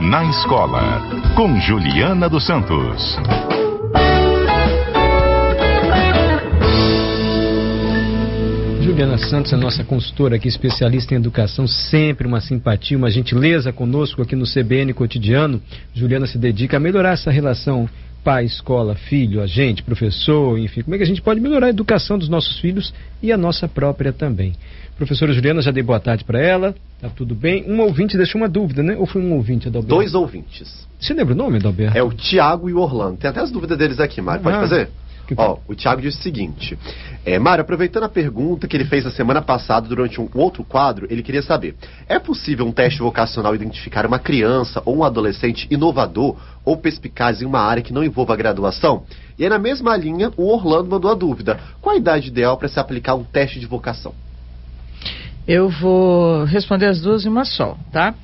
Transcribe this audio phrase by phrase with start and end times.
[0.00, 1.02] Na Escola,
[1.34, 3.18] com Juliana dos Santos.
[8.80, 14.22] Juliana Santos é nossa consultora aqui, especialista em educação, sempre uma simpatia, uma gentileza conosco
[14.22, 15.60] aqui no CBN Cotidiano.
[15.92, 17.88] Juliana se dedica a melhorar essa relação
[18.24, 22.18] pai, escola, filho, agente, professor, enfim, como é que a gente pode melhorar a educação
[22.18, 22.92] dos nossos filhos
[23.22, 24.54] e a nossa própria também.
[24.96, 27.64] Professora Juliana, já dei boa tarde para ela, tá tudo bem.
[27.70, 28.96] Um ouvinte deixou uma dúvida, né?
[28.96, 29.94] Ou foi um ouvinte, Adalberto?
[29.94, 30.88] Dois ouvintes.
[30.98, 31.96] Você lembra o nome, Adalberto?
[31.96, 33.16] É o Tiago e o Orlando.
[33.16, 34.42] Tem até as dúvidas deles aqui, Mário.
[34.42, 34.60] Pode Ah.
[34.60, 34.88] fazer?
[35.28, 36.78] Que Ó, o Tiago diz o seguinte:
[37.22, 41.06] é, Mário, aproveitando a pergunta que ele fez a semana passada durante um outro quadro,
[41.10, 41.76] ele queria saber:
[42.08, 47.44] é possível um teste vocacional identificar uma criança ou um adolescente inovador ou perspicaz em
[47.44, 49.04] uma área que não envolva graduação?
[49.38, 52.68] E aí, na mesma linha, o Orlando mandou a dúvida: qual a idade ideal para
[52.68, 54.14] se aplicar um teste de vocação?
[55.46, 58.14] Eu vou responder as duas em uma só, tá?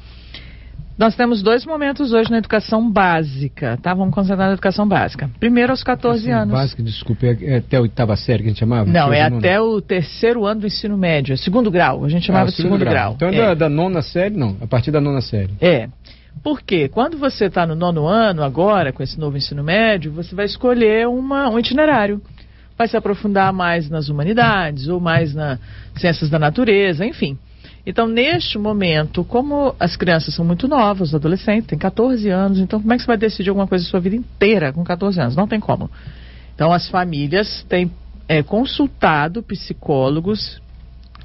[0.96, 3.92] Nós temos dois momentos hoje na educação básica, tá?
[3.92, 5.28] Vamos concentrar na educação básica.
[5.40, 6.54] Primeiro aos 14 anos.
[6.54, 8.88] Básica, desculpe, é, é até a oitava série que a gente chamava?
[8.88, 12.04] Não, é até o terceiro ano do ensino médio, é segundo grau.
[12.04, 13.14] A gente chamava Ah, de segundo grau.
[13.16, 13.38] Então é, É.
[13.38, 15.50] Da, da nona série, não, a partir da nona série.
[15.60, 15.88] É.
[16.44, 20.46] Porque quando você está no nono ano, agora, com esse novo ensino médio, você vai
[20.46, 22.22] escolher uma, um itinerário.
[22.78, 25.58] Vai se aprofundar mais nas humanidades, ou mais nas
[25.96, 27.36] ciências da natureza, enfim.
[27.86, 32.80] Então, neste momento, como as crianças são muito novas, os adolescentes, têm 14 anos, então
[32.80, 35.36] como é que você vai decidir alguma coisa a sua vida inteira com 14 anos?
[35.36, 35.90] Não tem como.
[36.54, 37.90] Então, as famílias têm
[38.26, 40.62] é, consultado psicólogos,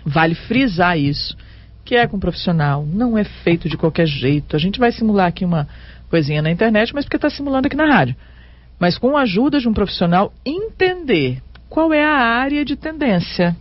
[0.05, 1.37] vale frisar isso,
[1.85, 4.55] que é com profissional, não é feito de qualquer jeito.
[4.55, 5.67] A gente vai simular aqui uma
[6.09, 8.15] coisinha na internet, mas porque está simulando aqui na rádio.
[8.77, 13.55] Mas com a ajuda de um profissional, entender qual é a área de tendência.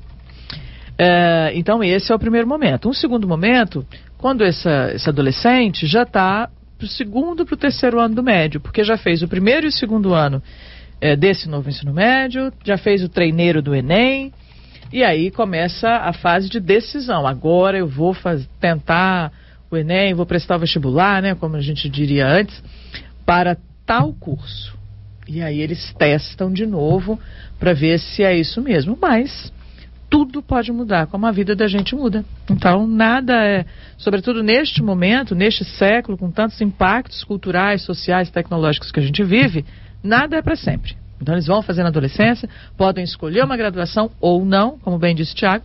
[0.98, 2.88] É, então, esse é o primeiro momento.
[2.88, 8.00] Um segundo momento, quando essa, esse adolescente já está para o segundo para o terceiro
[8.00, 10.42] ano do médio, porque já fez o primeiro e o segundo ano
[11.00, 14.32] é, desse novo ensino médio, já fez o treineiro do Enem,
[14.92, 17.26] e aí começa a fase de decisão.
[17.26, 19.32] Agora eu vou faz, tentar
[19.70, 22.62] o Enem, vou prestar o vestibular, né, como a gente diria antes,
[23.26, 24.76] para tal curso.
[25.26, 27.20] E aí eles testam de novo
[27.58, 28.96] para ver se é isso mesmo.
[29.00, 29.52] Mas
[30.10, 32.24] tudo pode mudar, como a vida da gente muda.
[32.50, 33.64] Então, nada é,
[33.96, 39.64] sobretudo neste momento, neste século, com tantos impactos culturais, sociais, tecnológicos que a gente vive,
[40.02, 40.96] nada é para sempre.
[41.20, 45.32] Então, eles vão fazer na adolescência, podem escolher uma graduação ou não, como bem disse
[45.32, 45.64] o Tiago,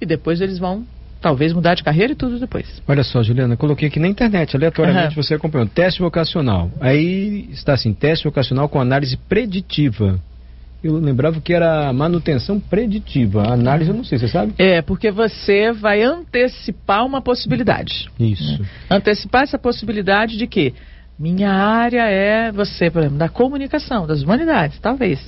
[0.00, 0.86] e depois eles vão
[1.20, 2.82] talvez mudar de carreira e tudo depois.
[2.88, 5.22] Olha só, Juliana, coloquei aqui na internet, aleatoriamente Aham.
[5.22, 5.66] você acompanhou.
[5.66, 6.70] Teste vocacional.
[6.80, 10.18] Aí está assim, teste vocacional com análise preditiva.
[10.82, 13.52] Eu lembrava que era manutenção preditiva.
[13.52, 14.54] Análise eu não sei, você sabe?
[14.56, 18.10] É, porque você vai antecipar uma possibilidade.
[18.18, 18.64] Isso.
[18.90, 20.74] Antecipar essa possibilidade de que
[21.18, 25.20] minha área é você, por exemplo, da comunicação, das humanidades, talvez.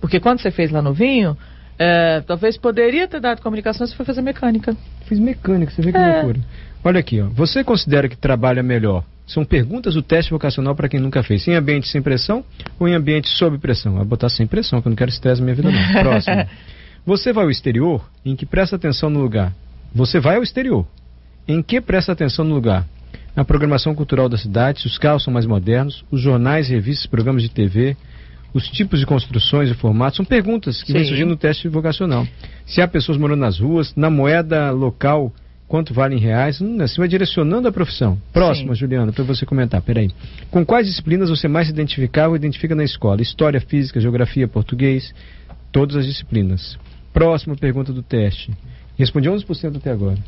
[0.00, 1.36] Porque quando você fez lá no vinho,
[1.78, 4.76] é, talvez poderia ter dado comunicação se for fazer mecânica.
[5.06, 6.16] Fiz mecânica, você vê que É.
[6.16, 6.40] loucura.
[6.84, 7.28] Olha aqui, ó.
[7.28, 9.02] Você considera que trabalha melhor?
[9.30, 11.46] São perguntas do teste vocacional para quem nunca fez.
[11.46, 12.44] Em ambiente sem pressão
[12.80, 13.94] ou em ambiente sob pressão?
[13.94, 15.92] Vai botar sem pressão, que eu não quero estresse na minha vida, não.
[16.02, 16.48] Próximo.
[17.06, 18.04] Você vai ao exterior?
[18.24, 19.52] Em que presta atenção no lugar?
[19.94, 20.84] Você vai ao exterior?
[21.46, 22.84] Em que presta atenção no lugar?
[23.36, 27.44] Na programação cultural da cidade, se os carros são mais modernos, os jornais, revistas, programas
[27.44, 27.96] de TV,
[28.52, 31.08] os tipos de construções e formatos, são perguntas que vêm Sim.
[31.10, 32.26] surgindo no teste vocacional.
[32.66, 35.32] Se há pessoas morando nas ruas, na moeda local,
[35.70, 38.20] quanto vale em reais, hum, assim vai direcionando a profissão.
[38.32, 38.80] Próxima, Sim.
[38.80, 40.10] Juliana, para você comentar, peraí.
[40.50, 43.22] Com quais disciplinas você mais se identificava ou identifica na escola?
[43.22, 45.14] História, física, geografia, português,
[45.70, 46.76] todas as disciplinas.
[47.12, 48.50] Próxima pergunta do teste.
[48.98, 50.18] Respondi 11% até agora.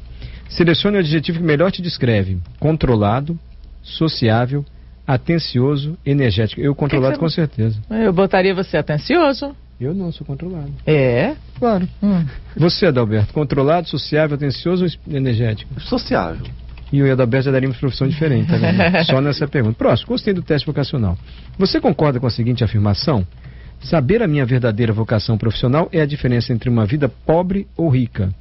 [0.48, 2.38] Selecione o adjetivo que melhor te descreve.
[2.60, 3.36] Controlado,
[3.82, 4.64] sociável,
[5.04, 6.60] atencioso, energético.
[6.60, 7.82] Eu controlado você com certeza.
[7.90, 9.56] Eu botaria você atencioso.
[9.80, 10.72] Eu não sou controlado.
[10.86, 11.34] É.
[11.58, 11.88] Claro.
[12.02, 12.24] Hum.
[12.56, 15.80] Você, Adalberto, controlado, sociável, atencioso ou energético?
[15.80, 16.46] Sociável.
[16.92, 18.78] E o Adalberto já daria uma profissão diferente, tá vendo?
[19.06, 19.76] Só nessa pergunta.
[19.76, 21.16] Próximo, gostei do teste vocacional.
[21.58, 23.26] Você concorda com a seguinte afirmação?
[23.80, 28.32] Saber a minha verdadeira vocação profissional é a diferença entre uma vida pobre ou rica.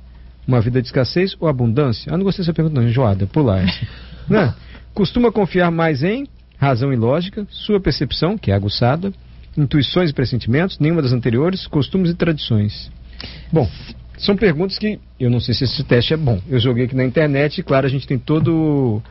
[0.48, 2.13] Uma vida de escassez ou abundância?
[2.13, 3.88] Ah, não gostei dessa pergunta não, enjoada, pular essa.
[4.30, 4.54] né?
[4.94, 6.27] Costuma confiar mais em
[6.57, 9.12] razão e lógica, sua percepção, que é aguçada,
[9.57, 12.92] intuições e pressentimentos, nenhuma das anteriores, costumes e tradições.
[13.51, 13.69] Bom,
[14.18, 16.39] são perguntas que eu não sei se esse teste é bom.
[16.50, 19.01] Eu joguei aqui na internet e, claro, a gente tem todo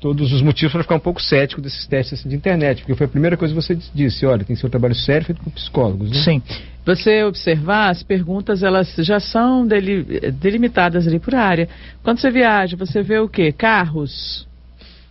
[0.00, 3.04] todos os motivos para ficar um pouco cético desses testes assim, de internet, porque foi
[3.04, 6.16] a primeira coisa que você disse, olha, tem um trabalho sério feito por psicólogos, né?
[6.16, 6.42] Sim.
[6.86, 11.68] Você observar, as perguntas elas já são deli- delimitadas ali por área.
[12.02, 13.52] Quando você viaja, você vê o quê?
[13.52, 14.48] Carros,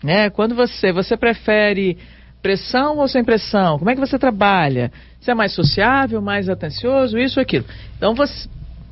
[0.03, 0.29] Né?
[0.31, 1.97] Quando você, você prefere
[2.41, 3.77] pressão ou sem pressão?
[3.77, 4.91] Como é que você trabalha?
[5.19, 7.65] Você é mais sociável, mais atencioso, isso ou aquilo?
[7.97, 8.47] Então você,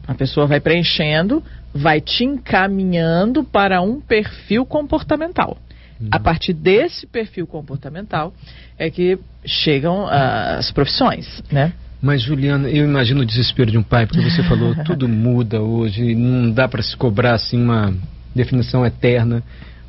[0.08, 5.58] a pessoa vai preenchendo, vai te encaminhando para um perfil comportamental.
[6.00, 6.10] Uhum.
[6.12, 8.34] A partir desse perfil comportamental
[8.78, 11.74] é que chegam uh, as profissões, né?
[12.00, 16.14] Mas, Juliana, eu imagino o desespero de um pai, porque você falou, tudo muda hoje,
[16.14, 17.94] não dá para se cobrar assim uma
[18.36, 19.44] definição eterna.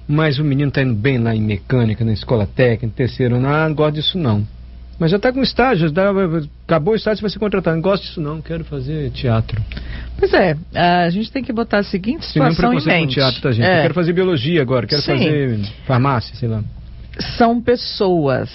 [0.09, 3.69] Mas o menino está indo bem lá em mecânica, na escola técnica, terceiro ano, ah,
[3.69, 4.47] não gosto disso não.
[4.99, 5.93] Mas já está com estágio,
[6.67, 7.77] acabou o estágio, você vai ser contratado.
[7.77, 9.63] Não gosto disso não, quero fazer teatro.
[10.19, 13.15] Pois é, a gente tem que botar a seguinte situação em mente.
[13.15, 13.65] com teatro, tá, gente?
[13.65, 13.79] É.
[13.79, 15.19] Eu quero fazer biologia agora, quero Sim.
[15.19, 16.65] fazer farmácia, sei lá.
[17.37, 18.51] São pessoas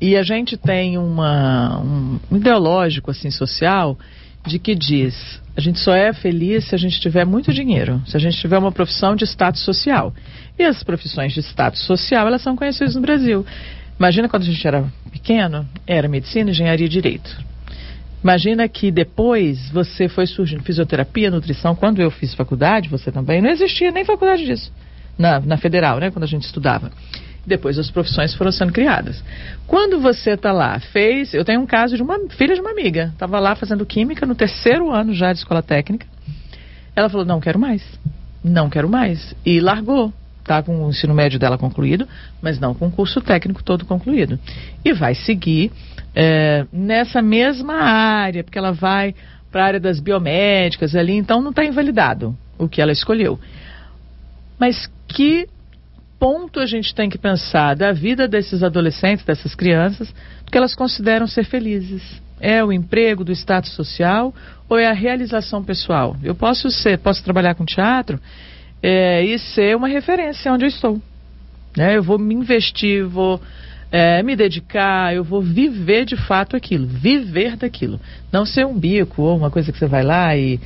[0.00, 3.98] e a gente tem uma, um ideológico assim social
[4.46, 8.16] de que diz a gente só é feliz se a gente tiver muito dinheiro, se
[8.16, 10.14] a gente tiver uma profissão de status social.
[10.56, 13.44] E as profissões de status social, elas são conhecidas no Brasil.
[13.98, 17.36] Imagina quando a gente era pequeno, era medicina, engenharia e direito.
[18.22, 21.74] Imagina que depois você foi surgindo fisioterapia, nutrição.
[21.74, 24.72] Quando eu fiz faculdade, você também, não existia nem faculdade disso.
[25.18, 26.92] Na, na federal, né, quando a gente estudava.
[27.48, 29.24] Depois as profissões foram sendo criadas.
[29.66, 31.32] Quando você está lá, fez.
[31.32, 33.10] Eu tenho um caso de uma filha de uma amiga.
[33.12, 36.06] Estava lá fazendo química no terceiro ano já de escola técnica.
[36.94, 37.82] Ela falou: não quero mais.
[38.44, 39.34] Não quero mais.
[39.44, 40.12] E largou.
[40.40, 42.08] Está com o ensino médio dela concluído,
[42.40, 44.38] mas não com o curso técnico todo concluído.
[44.82, 45.70] E vai seguir
[46.14, 49.14] é, nessa mesma área, porque ela vai
[49.52, 53.38] para a área das biomédicas ali, então não está invalidado o que ela escolheu.
[54.58, 55.46] Mas que
[56.18, 60.12] ponto a gente tem que pensar da vida desses adolescentes, dessas crianças,
[60.44, 62.02] do que elas consideram ser felizes?
[62.40, 64.34] É o emprego, do status social
[64.68, 66.16] ou é a realização pessoal?
[66.22, 68.20] Eu posso ser, posso trabalhar com teatro
[68.82, 71.00] é, e ser uma referência onde eu estou.
[71.76, 71.96] Né?
[71.96, 73.40] Eu vou me investir, vou
[73.90, 78.00] é, me dedicar, eu vou viver de fato aquilo, viver daquilo.
[78.30, 80.60] Não ser um bico ou uma coisa que você vai lá e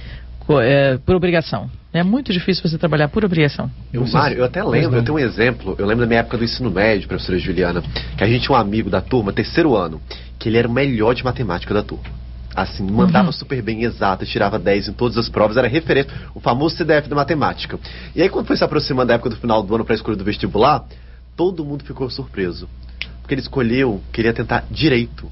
[0.60, 1.70] é, por obrigação.
[1.92, 3.70] É muito difícil você trabalhar por obrigação.
[3.92, 6.44] Eu, Mário, eu até lembro, eu tenho um exemplo, eu lembro da minha época do
[6.44, 7.82] ensino médio, professora Juliana,
[8.16, 10.00] que a gente tinha um amigo da turma, terceiro ano,
[10.38, 12.22] que ele era o melhor de matemática da turma.
[12.54, 13.32] Assim, mandava uhum.
[13.32, 17.16] super bem exato, tirava 10 em todas as provas, era referência, o famoso CDF da
[17.16, 17.78] matemática.
[18.14, 20.16] E aí, quando foi se aproximando da época do final do ano para a escolha
[20.16, 20.84] do vestibular,
[21.36, 22.68] todo mundo ficou surpreso.
[23.20, 25.30] Porque ele escolheu, queria tentar direito.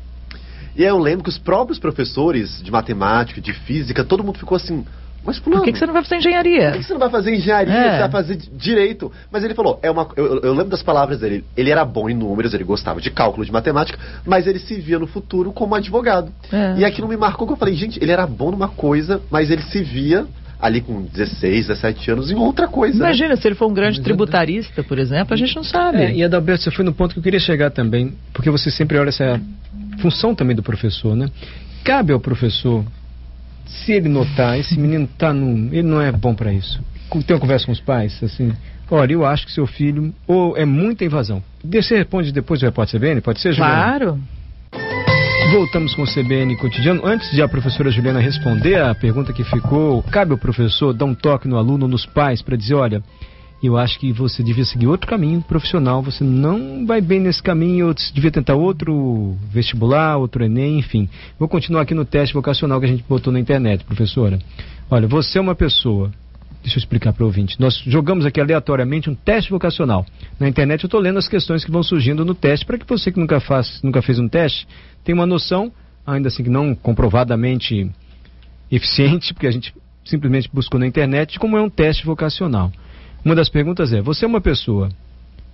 [0.81, 4.57] E aí eu lembro que os próprios professores de matemática, de física, todo mundo ficou
[4.57, 4.83] assim,
[5.23, 6.71] mas Por que, que, você não vai fazer engenharia?
[6.71, 7.75] Por que, você não vai fazer engenharia?
[7.75, 7.93] É.
[7.93, 9.13] Você vai fazer direito?
[9.31, 11.45] Mas ele falou, é uma, eu, eu, lembro das palavras dele.
[11.55, 14.99] Ele era bom em números, ele gostava de cálculo, de matemática, mas ele se via
[14.99, 16.33] no futuro como advogado.
[16.51, 16.77] É.
[16.79, 19.61] E aquilo me marcou que eu falei, gente, ele era bom numa coisa, mas ele
[19.61, 20.27] se via
[20.59, 22.97] ali com 16, 17 anos em outra coisa.
[22.97, 23.37] Imagina, né?
[23.37, 25.99] se ele for um grande tributarista, por exemplo, a gente não sabe.
[25.99, 28.99] É, e Adalberto, você foi no ponto que eu queria chegar também, porque você sempre
[28.99, 29.39] olha essa
[30.01, 31.31] função também do professor, né?
[31.85, 32.85] Cabe ao professor
[33.67, 36.83] se ele notar, esse menino tá no, ele não é bom para isso.
[37.27, 38.53] Tem uma conversa com os pais, assim,
[38.91, 41.43] olha, eu acho que seu filho ou é muita invasão.
[41.65, 43.77] Você responde depois do repórter CBN, pode ser, Juliana?
[43.77, 44.21] Claro.
[45.53, 47.05] Voltamos com o CBN Cotidiano.
[47.05, 51.15] Antes de a professora Juliana responder a pergunta que ficou, cabe ao professor dar um
[51.15, 53.03] toque no aluno, nos pais, para dizer, olha,
[53.67, 57.95] eu acho que você devia seguir outro caminho profissional, você não vai bem nesse caminho,
[57.97, 61.09] você devia tentar outro vestibular, outro Enem, enfim.
[61.39, 64.39] Vou continuar aqui no teste vocacional que a gente botou na internet, professora.
[64.91, 66.11] Olha, você é uma pessoa.
[66.63, 67.59] Deixa eu explicar para o ouvinte.
[67.59, 70.05] Nós jogamos aqui aleatoriamente um teste vocacional.
[70.39, 73.11] Na internet eu estou lendo as questões que vão surgindo no teste, para que você
[73.11, 74.67] que nunca, faz, nunca fez um teste
[75.05, 75.73] tenha uma noção,
[76.07, 77.91] ainda assim que não comprovadamente
[78.71, 79.75] eficiente, porque a gente
[80.05, 82.71] simplesmente buscou na internet, como é um teste vocacional.
[83.25, 84.89] Uma das perguntas é: você é uma pessoa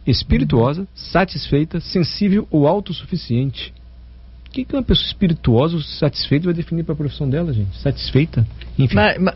[0.07, 3.75] espirituosa, satisfeita, sensível ou autossuficiente?
[4.47, 7.77] O que, que uma pessoa espirituosa ou satisfeita vai definir para a profissão dela, gente?
[7.79, 8.47] Satisfeita?
[8.79, 8.95] Enfim.
[8.95, 9.35] Mas, mas,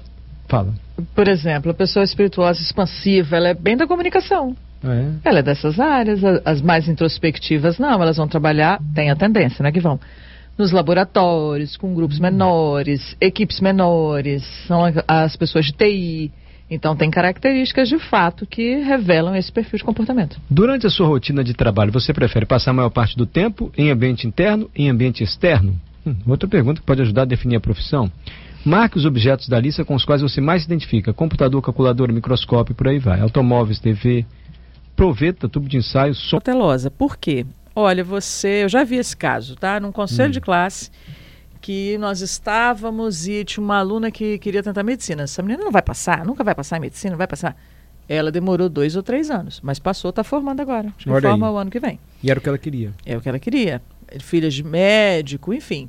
[0.49, 0.73] fala.
[1.15, 4.57] Por exemplo, a pessoa espirituosa expansiva, ela é bem da comunicação.
[4.83, 5.29] É.
[5.29, 9.71] Ela é dessas áreas, as mais introspectivas não, elas vão trabalhar, tem a tendência, né,
[9.71, 10.01] que vão
[10.57, 16.33] nos laboratórios, com grupos menores, equipes menores, são as pessoas de TI,
[16.71, 20.41] então, tem características de fato que revelam esse perfil de comportamento.
[20.49, 23.91] Durante a sua rotina de trabalho, você prefere passar a maior parte do tempo em
[23.91, 25.75] ambiente interno em ambiente externo?
[26.07, 28.11] Hum, outra pergunta que pode ajudar a definir a profissão.
[28.65, 32.75] Marque os objetos da lista com os quais você mais se identifica: computador, calculadora, microscópio,
[32.75, 33.21] por aí vai.
[33.21, 34.25] Automóveis, TV,
[34.95, 36.39] proveta, tubo de ensaio, som.
[36.39, 37.45] Telosa, por quê?
[37.75, 39.81] Olha, você, eu já vi esse caso, tá?
[39.81, 40.33] Num conselho hum.
[40.33, 40.91] de classe
[41.61, 45.25] que nós estávamos e tinha uma aluna que queria tentar medicina.
[45.25, 47.57] Essa menina não vai passar, nunca vai passar em medicina, não vai passar.
[48.09, 50.93] Ela demorou dois ou três anos, mas passou, está formando agora.
[51.07, 51.53] Olha forma aí.
[51.53, 52.01] o ano que vem.
[52.23, 52.93] E era o que ela queria.
[53.07, 53.81] É o que ela queria.
[54.21, 55.89] Filhas de médico, enfim.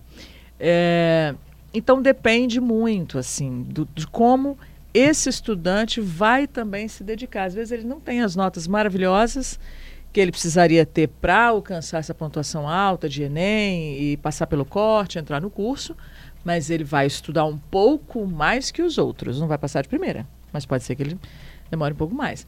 [0.59, 1.33] É,
[1.73, 4.57] então depende muito, assim, do- de como
[4.93, 7.45] esse estudante vai também se dedicar.
[7.45, 9.59] Às vezes ele não tem as notas maravilhosas
[10.11, 15.17] que ele precisaria ter para alcançar essa pontuação alta de Enem e passar pelo corte,
[15.17, 15.95] entrar no curso,
[16.43, 19.39] mas ele vai estudar um pouco mais que os outros.
[19.39, 21.19] Não vai passar de primeira, mas pode ser que ele
[21.69, 22.45] demore um pouco mais.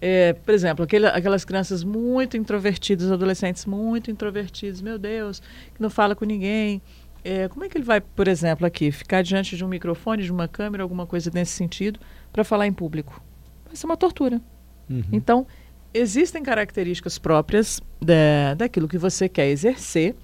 [0.00, 5.40] É, por exemplo, aquele- aquelas crianças muito introvertidas, adolescentes muito introvertidos, meu Deus,
[5.74, 6.82] que não fala com ninguém.
[7.22, 10.32] É, como é que ele vai, por exemplo, aqui, ficar diante de um microfone, de
[10.32, 11.98] uma câmera, alguma coisa nesse sentido,
[12.32, 13.22] para falar em público?
[13.64, 14.42] Vai ser uma tortura.
[14.90, 15.02] Uhum.
[15.10, 15.46] Então,
[15.94, 20.14] existem características próprias da, daquilo que você quer exercer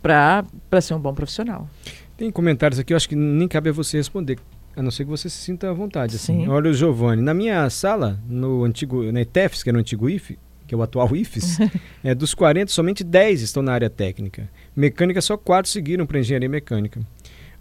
[0.00, 0.44] para
[0.80, 1.68] ser um bom profissional.
[2.16, 4.38] Tem comentários aqui, eu acho que nem cabe a você responder,
[4.76, 6.16] a não ser que você se sinta à vontade.
[6.16, 6.44] Assim.
[6.44, 6.48] Sim.
[6.48, 10.38] Olha o Giovanni, na minha sala, no antigo, na ITEFS, que era o antigo IFE,
[10.66, 11.58] que é o atual IFES,
[12.02, 14.48] é, dos 40, somente 10 estão na área técnica.
[14.74, 17.00] Mecânica, só 4 seguiram para engenharia mecânica.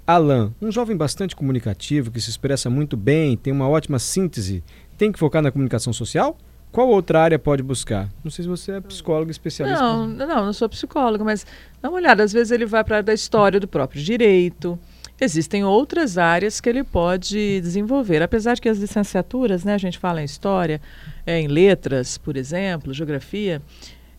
[0.08, 4.64] Alan, um jovem bastante comunicativo, que se expressa muito bem, tem uma ótima síntese,
[4.98, 6.38] tem que focar na comunicação social?
[6.76, 8.10] Qual outra área pode buscar?
[8.22, 9.82] Não sei se você é psicólogo especialista.
[9.82, 11.48] Não, não, não sou psicóloga, mas
[11.82, 12.22] dá uma olhada.
[12.22, 14.78] Às vezes ele vai para a área da história do próprio direito.
[15.18, 18.22] Existem outras áreas que ele pode desenvolver.
[18.22, 20.82] Apesar de que as licenciaturas, né, a gente fala em história,
[21.26, 23.62] é, em letras, por exemplo, geografia,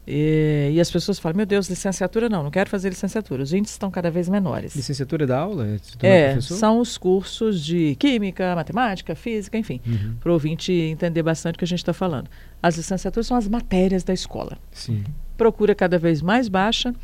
[0.06, 3.42] e, e as pessoas falam: meu Deus, licenciatura não, não quero fazer licenciatura.
[3.42, 4.74] Os índices estão cada vez menores.
[4.76, 5.66] Licenciatura da aula?
[6.02, 6.56] É, É, professor?
[6.56, 10.14] são os cursos de química, matemática, física, enfim, Uhum.
[10.20, 12.28] para o ouvinte entender bastante o que a gente está falando.
[12.62, 15.04] As licenciaturas são as matérias da escola Sim.
[15.36, 16.94] procura cada vez mais baixa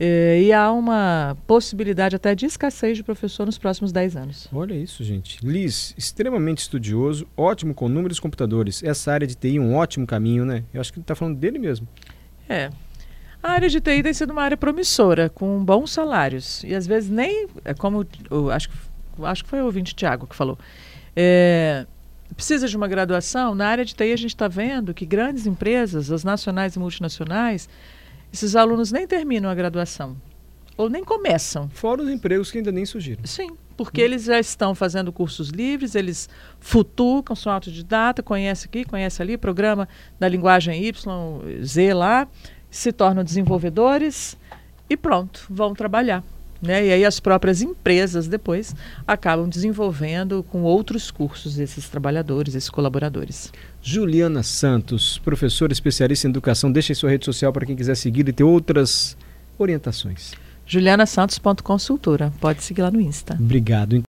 [0.00, 4.48] eh, e há uma possibilidade até de escassez de professor nos próximos 10 anos.
[4.52, 5.38] Olha isso, gente.
[5.44, 8.82] Liz, extremamente estudioso, ótimo com números computadores.
[8.82, 10.64] Essa área de TI é um ótimo caminho, né?
[10.72, 11.86] Eu acho que ele está falando dele mesmo.
[12.48, 12.70] É.
[13.42, 16.64] A área de TI tem sido uma área promissora, com bons salários.
[16.64, 18.76] E às vezes nem, é como eu acho, que-
[19.24, 20.58] acho que foi o ouvinte Tiago que falou,
[21.14, 21.86] é,
[22.34, 23.54] precisa de uma graduação.
[23.54, 27.68] Na área de TI a gente está vendo que grandes empresas, as nacionais e multinacionais,
[28.32, 30.16] esses alunos nem terminam a graduação.
[30.76, 31.68] Ou nem começam.
[31.68, 33.24] Fora os empregos que ainda nem surgiram.
[33.26, 36.28] Sim, porque eles já estão fazendo cursos livres, eles
[36.60, 39.88] futucam, são autodidata, conhece aqui, conhece ali, programa
[40.18, 42.28] da linguagem Y, Z lá,
[42.70, 44.36] se tornam desenvolvedores
[44.88, 46.22] e pronto, vão trabalhar.
[46.62, 46.86] Né?
[46.86, 48.74] E aí as próprias empresas depois
[49.06, 53.52] acabam desenvolvendo com outros cursos esses trabalhadores, esses colaboradores.
[53.82, 56.72] Juliana Santos, professora especialista em educação.
[56.72, 59.14] Deixa aí sua rede social para quem quiser seguir e ter outras
[59.58, 60.32] orientações.
[60.66, 63.36] julianasantos.consultora, pode seguir lá no Insta.
[63.40, 63.94] Obrigado.